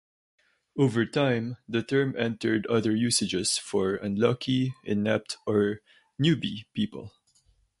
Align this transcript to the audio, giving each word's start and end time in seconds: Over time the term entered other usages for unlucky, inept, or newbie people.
Over 0.79 1.05
time 1.05 1.57
the 1.69 1.83
term 1.83 2.15
entered 2.17 2.65
other 2.65 2.95
usages 2.95 3.59
for 3.59 3.97
unlucky, 3.97 4.73
inept, 4.83 5.37
or 5.45 5.81
newbie 6.19 6.65
people. 6.73 7.11